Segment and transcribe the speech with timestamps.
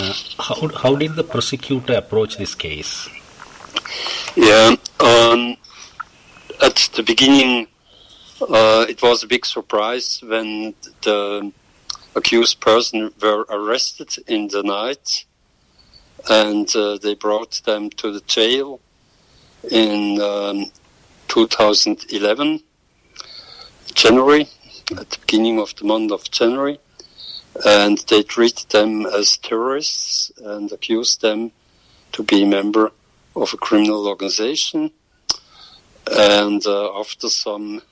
[0.00, 3.08] Uh, how, how did the prosecutor approach this case?
[4.36, 5.56] Yeah, um,
[6.62, 7.66] at the beginning,
[8.40, 11.50] uh, it was a big surprise when the
[12.14, 15.24] accused person were arrested in the night,
[16.30, 18.80] and uh, they brought them to the jail
[19.68, 20.66] in um,
[21.26, 22.60] 2011,
[23.94, 24.48] January,
[24.92, 26.78] at the beginning of the month of January,
[27.64, 31.50] and they treated them as terrorists and accused them
[32.12, 32.92] to be a member
[33.34, 34.90] of a criminal organization.
[36.10, 37.82] And uh, after some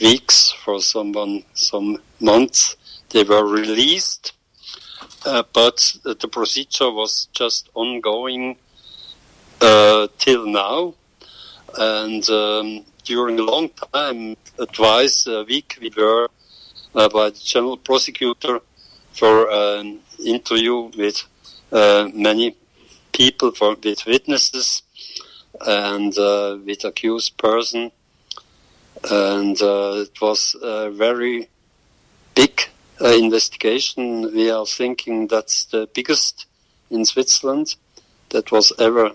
[0.00, 2.76] weeks, for someone, some months,
[3.10, 4.32] they were released.
[5.24, 8.56] Uh, but the procedure was just ongoing
[9.60, 10.94] uh, till now.
[11.76, 14.36] And um, during a long time,
[14.72, 16.28] twice a week, we were
[16.94, 18.60] uh, by the general prosecutor
[19.18, 21.24] for an interview with
[21.72, 22.56] uh, many
[23.12, 24.82] people, for, with witnesses
[25.66, 27.90] and uh, with accused person.
[29.10, 31.48] And uh, it was a very
[32.34, 32.62] big
[33.00, 34.32] uh, investigation.
[34.34, 36.46] We are thinking that's the biggest
[36.90, 37.74] in Switzerland
[38.30, 39.12] that was ever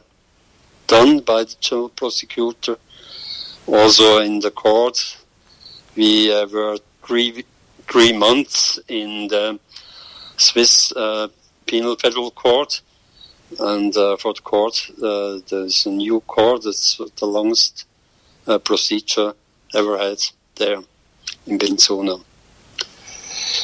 [0.88, 2.78] done by the general prosecutor.
[3.68, 5.18] Also in the court,
[5.96, 7.46] we uh, were three,
[7.88, 9.60] three months in the
[10.38, 11.28] Swiss uh,
[11.66, 12.82] Penal Federal Court.
[13.60, 16.66] And uh, for the court, uh, there's a new court.
[16.66, 17.86] It's the longest
[18.64, 19.34] procedure
[19.74, 20.18] ever had
[20.56, 20.80] there
[21.46, 22.24] in Bellinzona.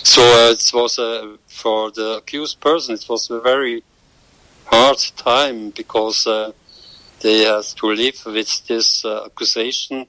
[0.04, 2.96] So uh, it was uh, for the accused person.
[2.96, 3.84] It was a very
[4.66, 6.52] hard time because uh,
[7.22, 10.08] they had to live with this accusation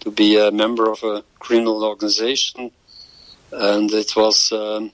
[0.00, 2.70] to be a member of a criminal organization,
[3.52, 4.90] and it was um,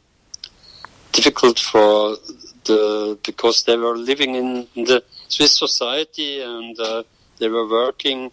[1.17, 2.17] difficult for
[2.65, 7.03] the because they were living in, the Swiss society and uh,
[7.39, 8.31] they were working,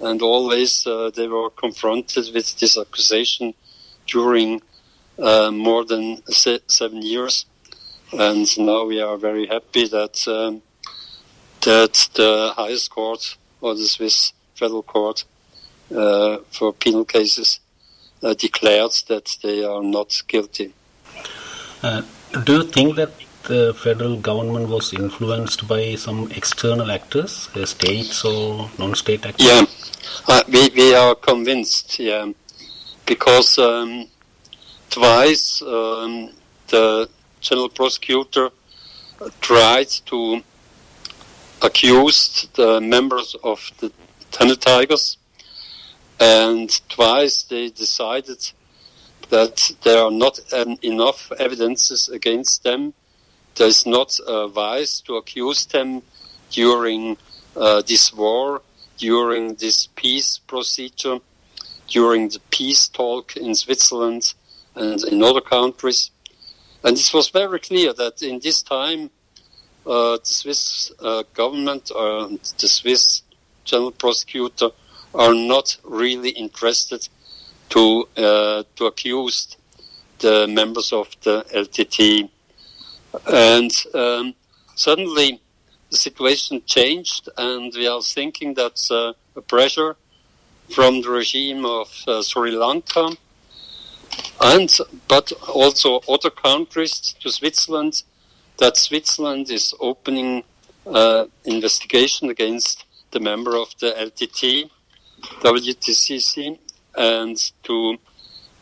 [0.00, 3.54] and always uh, they were confronted with this accusation
[4.06, 4.62] during
[5.18, 7.46] uh, more than se- seven years.
[8.12, 10.62] And now we are very happy that um,
[11.60, 15.24] that the highest court or the Swiss Federal Court
[15.94, 17.60] uh, for penal cases
[18.22, 20.72] uh, declared that they are not guilty.
[21.84, 22.00] Uh,
[22.44, 23.12] do you think that
[23.42, 29.46] the federal government was influenced by some external actors, uh, states or non-state actors?
[29.46, 29.66] Yeah,
[30.26, 32.32] uh, we, we are convinced, yeah,
[33.04, 34.08] because um,
[34.88, 36.30] twice um,
[36.68, 37.06] the
[37.42, 38.48] general prosecutor
[39.42, 40.42] tried to
[41.60, 43.92] accuse the members of the
[44.30, 45.18] Tamil Tigers,
[46.18, 48.38] and twice they decided
[49.30, 52.94] that there are not um, enough evidences against them.
[53.56, 56.02] There's not a wise to accuse them
[56.50, 57.16] during
[57.56, 58.62] uh, this war,
[58.98, 61.18] during this peace procedure,
[61.88, 64.34] during the peace talk in Switzerland
[64.74, 66.10] and in other countries.
[66.82, 69.10] And it was very clear that in this time,
[69.86, 73.22] uh, the Swiss uh, government and the Swiss
[73.64, 74.70] general prosecutor
[75.14, 77.08] are not really interested
[77.70, 79.56] to uh, to accuse
[80.18, 82.28] the members of the LTT,
[83.26, 84.34] and um,
[84.74, 85.40] suddenly
[85.90, 89.96] the situation changed, and we are thinking that's uh, a pressure
[90.70, 93.10] from the regime of uh, Sri Lanka,
[94.40, 98.02] and but also other countries to Switzerland,
[98.58, 100.44] that Switzerland is opening
[100.86, 104.70] uh, investigation against the member of the LTT,
[105.40, 106.58] WTCC,
[106.96, 107.96] and to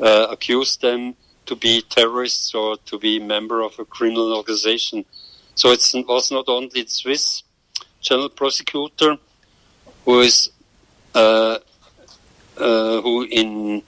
[0.01, 1.15] uh, accuse them
[1.47, 5.05] to be terrorists or to be member of a criminal organization.
[5.55, 7.43] So it was not only the Swiss
[8.01, 9.17] general prosecutor
[10.05, 10.51] who is
[11.15, 11.59] uh,
[12.57, 13.83] uh, who in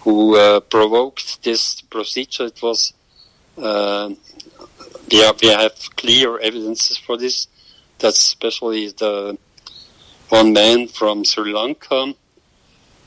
[0.00, 2.46] who uh, provoked this procedure.
[2.46, 2.92] It was
[3.58, 4.10] uh,
[5.10, 7.46] we have, we have clear evidences for this.
[7.98, 9.38] That's especially the
[10.28, 12.14] one man from Sri Lanka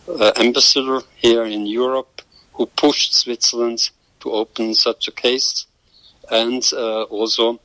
[0.08, 2.22] uh, ambassador here in Europe
[2.54, 3.90] who pushed Switzerland
[4.22, 5.66] to open such a case,
[6.32, 7.60] and uh, also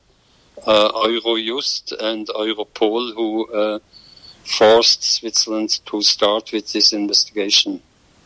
[0.66, 3.78] uh, Eurojust and Europol who uh,
[4.44, 7.80] forced Switzerland to start with this investigation.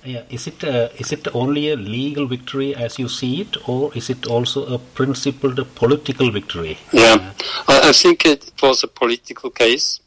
[0.05, 3.91] Yeah, is it uh, is it only a legal victory as you see it, or
[3.95, 6.77] is it also a principled political victory?
[6.93, 7.33] Yeah,
[7.67, 10.01] I, I think it was a political case.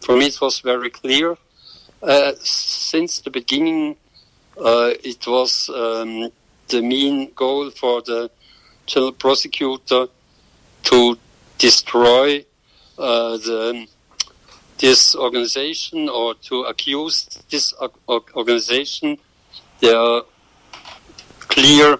[0.00, 1.36] For me, it was very clear
[2.38, 3.96] since the beginning,
[4.58, 6.30] uh, it was um,
[6.68, 8.30] the main goal for the
[8.86, 10.06] general prosecutor
[10.84, 11.18] to
[11.58, 12.44] destroy
[12.98, 13.86] uh, the,
[14.78, 17.74] this organization or to accuse this
[18.08, 19.18] organization.
[19.80, 20.22] There are
[21.40, 21.98] clear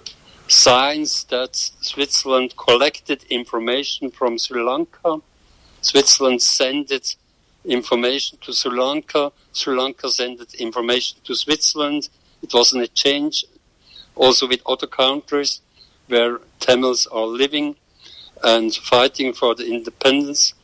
[0.48, 5.18] signs that Switzerland collected information from Sri Lanka.
[5.80, 7.16] Switzerland sent it
[7.66, 9.32] information to Sri Lanka.
[9.52, 12.08] Sri Lanka sent information to Switzerland.
[12.42, 13.44] It was an exchange
[14.14, 15.60] also with other countries
[16.08, 17.76] where Tamils are living
[18.42, 20.54] and fighting for the independence.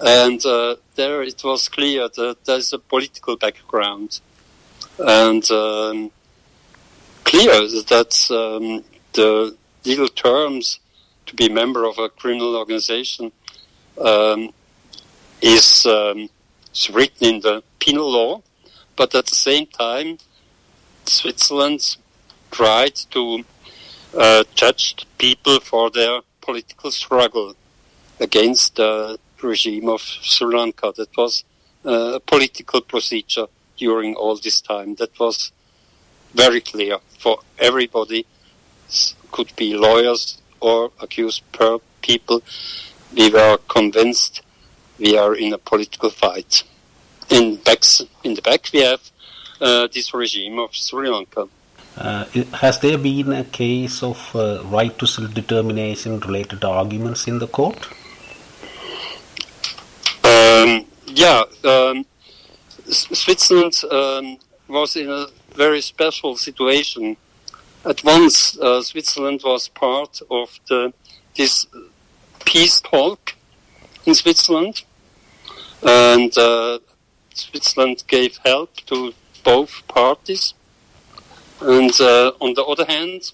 [0.00, 4.20] And uh, there it was clear that there's a political background.
[4.98, 6.10] And um,
[7.24, 10.80] clear that um, the legal terms
[11.26, 13.32] to be member of a criminal organization
[14.00, 14.52] um,
[15.40, 16.28] is, um,
[16.92, 18.42] written in the penal law,
[18.96, 20.18] but at the same time,
[21.04, 21.96] Switzerland
[22.50, 23.44] tried to
[24.16, 27.54] uh, judge people for their political struggle
[28.20, 30.92] against the regime of Sri Lanka.
[30.96, 31.44] That was
[31.84, 33.46] uh, a political procedure
[33.76, 34.94] during all this time.
[34.96, 35.52] That was
[36.34, 38.26] very clear for everybody.
[39.30, 41.42] Could be lawyers or accused
[42.02, 42.42] people.
[43.14, 44.42] We were convinced
[44.98, 46.62] we are in a political fight.
[47.30, 49.00] In backs, in the back, we have
[49.60, 51.48] uh, this regime of Sri Lanka.
[51.96, 52.24] Uh,
[52.54, 57.88] has there been a case of uh, right to self-determination related arguments in the court?
[60.22, 62.06] Um, yeah, um,
[62.88, 67.16] Switzerland um, was in a very special situation.
[67.84, 70.92] At once, uh, Switzerland was part of the
[71.36, 71.66] this
[72.44, 73.34] peace talk
[74.04, 74.84] in Switzerland,
[75.82, 76.78] and uh,
[77.34, 79.14] Switzerland gave help to
[79.44, 80.54] both parties.
[81.60, 83.32] And uh, on the other hand,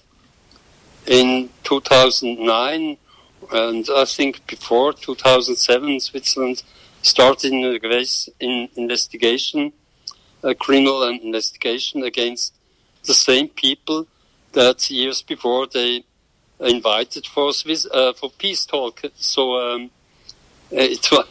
[1.05, 2.97] in 2009,
[3.51, 6.63] and I think before 2007, Switzerland
[7.03, 9.71] started an investigation
[10.45, 12.53] a criminal investigation against
[13.05, 14.07] the same people
[14.53, 16.03] that years before they
[16.59, 19.01] invited for Swiss, uh, for peace talk.
[19.15, 19.89] So um,
[20.71, 21.27] it, was,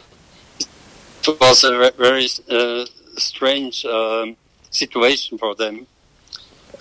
[1.33, 2.85] it was a very uh,
[3.17, 4.35] strange um,
[4.69, 5.87] situation for them,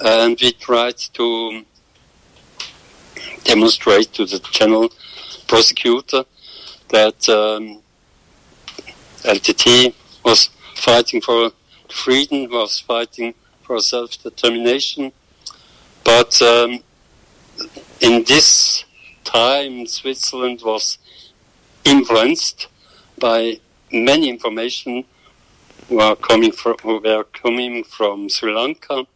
[0.05, 1.65] and we tried to
[3.45, 4.91] demonstrate to the general
[5.47, 6.25] prosecutor
[6.89, 7.81] that um,
[9.23, 9.95] LTT
[10.25, 11.51] was fighting for
[11.89, 15.13] freedom, was fighting for self-determination.
[16.03, 16.81] But um,
[18.01, 18.85] in this
[19.25, 20.99] time, Switzerland was
[21.85, 22.69] influenced
[23.19, 23.61] by
[23.95, 25.05] many information
[25.89, 29.07] who are coming from were coming from Sri Lanka,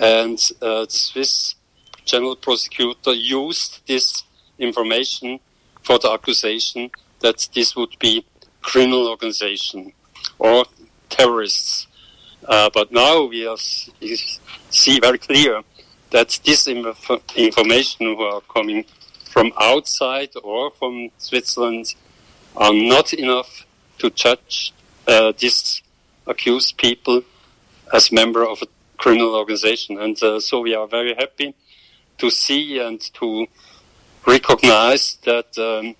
[0.00, 1.54] and uh, the Swiss
[2.04, 4.24] general prosecutor used this
[4.58, 5.40] information
[5.82, 8.24] for the accusation that this would be
[8.62, 9.92] criminal organization
[10.38, 10.64] or
[11.08, 11.86] terrorists.
[12.46, 15.62] Uh, but now we are, see very clear
[16.10, 18.84] that this inf information who are coming
[19.24, 21.94] from outside or from Switzerland
[22.56, 23.63] are not enough
[23.98, 24.72] to judge
[25.06, 25.82] uh, these
[26.26, 27.22] accused people
[27.92, 29.98] as member of a criminal organization.
[29.98, 31.54] And uh, so we are very happy
[32.18, 33.46] to see and to
[34.26, 35.96] recognize that um,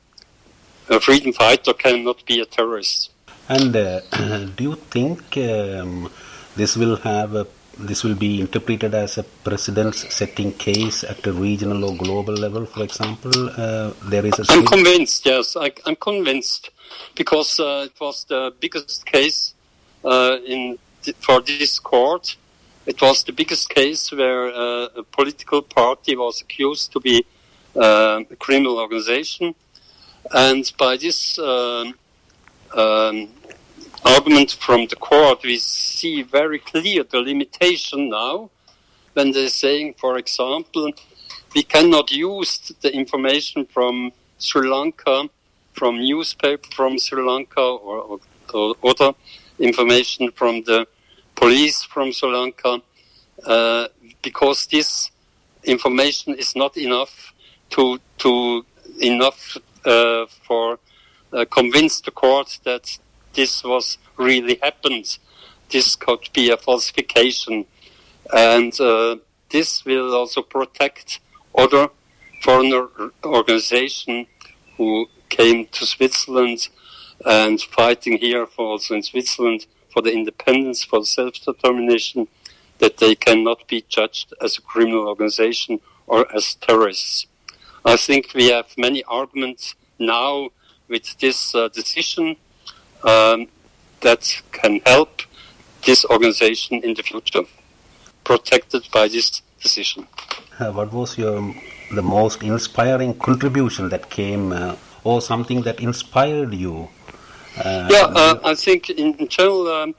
[0.88, 3.10] a freedom fighter cannot be a terrorist.
[3.48, 4.01] And uh,
[4.56, 6.10] do you think um,
[6.56, 7.46] this will have a
[7.78, 12.66] this will be interpreted as a precedence setting case at a regional or global level,
[12.66, 13.50] for example?
[13.50, 14.44] Uh, there is a.
[14.50, 15.56] I'm convinced, yes.
[15.56, 16.70] I, am convinced
[17.14, 19.54] because uh, it was the biggest case
[20.04, 20.78] uh, in
[21.20, 22.36] for this court.
[22.86, 27.24] It was the biggest case where uh, a political party was accused to be
[27.76, 29.54] uh, a criminal organization.
[30.32, 31.94] And by this um,
[32.74, 33.28] um,
[34.05, 38.51] argument from the court, we see very clear the limitation now
[39.15, 40.93] when they're saying, for example,
[41.55, 45.29] we cannot use the information from Sri Lanka,
[45.73, 48.19] from newspaper from Sri Lanka, or, or,
[48.53, 49.13] or other
[49.58, 50.87] information from the
[51.37, 52.82] police from Sri Lanka,
[53.46, 53.89] uh,
[54.23, 55.11] because this
[55.63, 57.32] information is not enough
[57.70, 58.65] to to
[59.01, 60.79] enough uh, for
[61.32, 62.99] uh, convince the court that
[63.34, 65.19] this was really happened.
[65.70, 67.67] This could be a falsification,
[68.32, 69.17] and uh,
[69.50, 71.20] this will also protect
[71.56, 71.88] other
[72.43, 72.88] foreign
[73.24, 74.26] organizations
[74.76, 76.69] who came to Switzerland
[77.24, 82.29] and fighting here for also in Switzerland for the independence, for self-determination,
[82.79, 87.26] that they cannot be judged as a criminal organization or as terrorists.
[87.84, 90.50] I think we have many arguments now
[90.88, 92.36] with this uh, decision
[93.05, 93.46] um,
[94.01, 95.23] that can help
[95.87, 97.43] this organization in the future,
[98.25, 100.06] protected by this decision.
[100.58, 101.55] Uh, what was your
[101.93, 106.89] the most inspiring contribution that came, uh, or something that inspired you?
[107.58, 109.94] Uh, yeah, uh, I think in, in general um,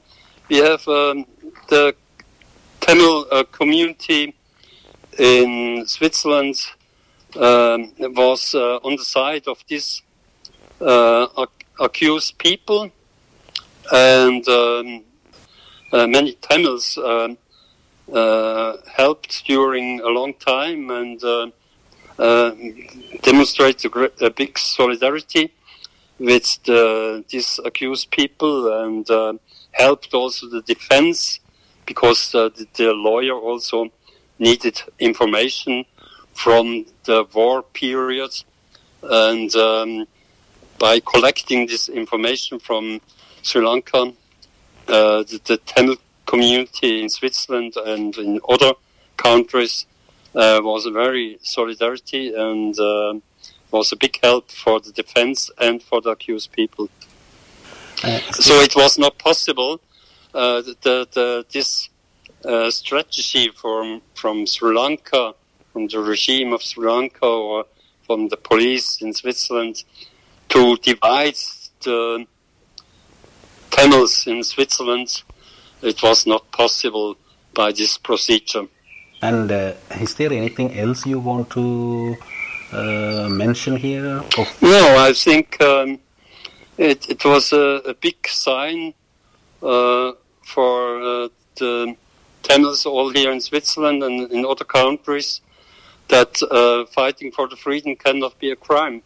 [0.48, 1.24] we have um,
[1.68, 1.94] the
[2.80, 4.34] Tamil uh, community
[5.18, 6.56] in Switzerland
[7.36, 10.02] um, was uh, on the side of these
[11.78, 12.90] accused people,
[13.92, 15.04] and um,
[15.92, 16.98] many Tamils.
[16.98, 17.38] Um,
[18.12, 21.48] uh, helped during a long time and uh,
[22.18, 22.52] uh,
[23.22, 25.52] demonstrates a, a, big solidarity
[26.18, 29.32] with the, these accused people and uh,
[29.72, 31.40] helped also the defense
[31.84, 33.90] because uh, the, the, lawyer also
[34.38, 35.84] needed information
[36.32, 38.30] from the war period
[39.02, 40.06] and um,
[40.78, 43.00] by collecting this information from
[43.46, 44.12] Sri Lanka,
[44.88, 48.72] uh, the, the Tamil community in Switzerland and in other
[49.16, 49.86] countries
[50.34, 53.14] uh, was a very solidarity and uh,
[53.70, 56.88] was a big help for the defense and for the accused people.
[58.32, 59.80] So it was not possible
[60.34, 61.88] uh, that, that this
[62.44, 65.34] uh, strategy from from Sri Lanka,
[65.72, 67.64] from the regime of Sri Lanka, or
[68.06, 69.84] from the police in Switzerland,
[70.48, 71.38] to divide
[71.82, 72.26] the
[73.76, 75.22] Tamils in Switzerland
[75.82, 77.16] it was not possible
[77.54, 78.66] by this procedure.
[79.22, 82.16] And uh, is there anything else you want to
[82.72, 84.22] uh, mention here?
[84.62, 85.98] No, I think um,
[86.78, 88.94] it, it was a, a big sign
[89.62, 90.12] uh,
[90.44, 91.96] for uh, the
[92.42, 95.40] Tamils all here in Switzerland and in other countries
[96.08, 99.02] that uh, fighting for the freedom cannot be a crime.